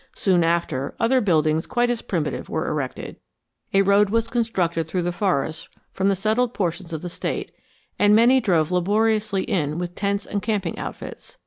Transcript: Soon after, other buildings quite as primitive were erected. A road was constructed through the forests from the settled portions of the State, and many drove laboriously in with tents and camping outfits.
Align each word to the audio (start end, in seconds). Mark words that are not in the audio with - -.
Soon 0.15 0.43
after, 0.43 0.95
other 0.99 1.21
buildings 1.21 1.67
quite 1.67 1.91
as 1.91 2.01
primitive 2.01 2.49
were 2.49 2.67
erected. 2.67 3.17
A 3.71 3.83
road 3.83 4.09
was 4.09 4.29
constructed 4.29 4.87
through 4.87 5.03
the 5.03 5.11
forests 5.11 5.69
from 5.93 6.09
the 6.09 6.15
settled 6.15 6.55
portions 6.55 6.91
of 6.91 7.03
the 7.03 7.07
State, 7.07 7.51
and 7.99 8.15
many 8.15 8.41
drove 8.41 8.71
laboriously 8.71 9.43
in 9.43 9.77
with 9.77 9.93
tents 9.93 10.25
and 10.25 10.41
camping 10.41 10.75
outfits. 10.79 11.37